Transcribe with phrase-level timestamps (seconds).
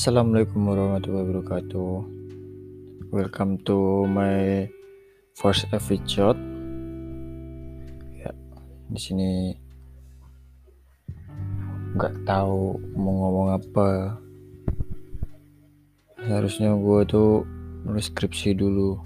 [0.00, 1.92] Assalamualaikum warahmatullahi wabarakatuh.
[3.12, 4.64] Welcome to my
[5.36, 6.40] first episode.
[8.16, 8.32] Ya,
[8.88, 9.52] di sini
[11.92, 14.16] nggak tahu mau ngomong apa.
[16.16, 17.44] Seharusnya gue tuh
[17.84, 18.96] nulis skripsi dulu,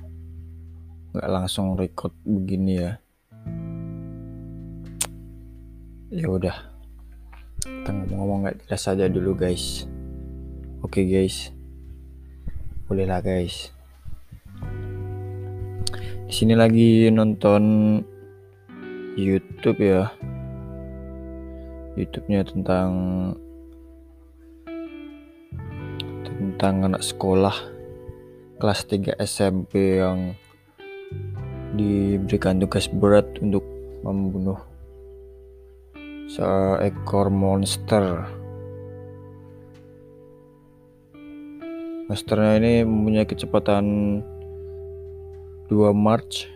[1.11, 2.93] nggak langsung record begini ya.
[6.15, 6.55] Ya udah,
[7.67, 9.91] kita ngomong-ngomong nggak jelas aja dulu guys.
[10.85, 11.49] Oke okay, guys,
[12.85, 13.73] bolehlah guys.
[16.29, 17.65] Di sini lagi nonton
[19.17, 20.13] YouTube ya.
[21.97, 22.93] YouTube-nya tentang
[26.29, 27.57] tentang anak sekolah
[28.61, 30.37] kelas 3 SMP yang
[31.81, 33.65] diberikan tugas berat untuk
[34.05, 34.61] membunuh
[36.29, 38.44] seekor monster.
[42.05, 43.85] Monsternya ini mempunyai kecepatan
[45.73, 46.54] 2 March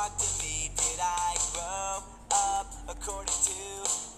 [0.00, 0.70] talk to me.
[0.76, 4.09] Did I grow up according to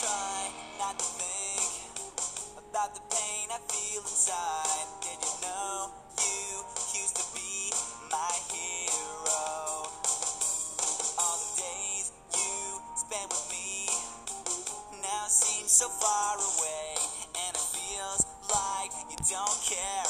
[0.00, 1.70] try not to think
[2.58, 4.63] about the pain I feel inside.
[15.74, 16.94] So far away,
[17.34, 20.03] and it feels like you don't care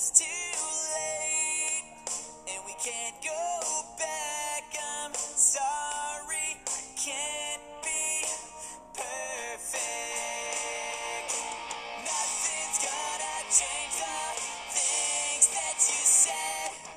[0.00, 0.24] it's too
[0.96, 1.84] late
[2.48, 4.64] and we can't go back.
[4.80, 8.24] I'm sorry, I can't be
[8.96, 9.76] perfect.
[12.00, 14.40] Nothing's gonna change the
[14.72, 16.89] things that you said.